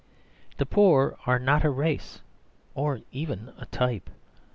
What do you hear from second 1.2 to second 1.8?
are not a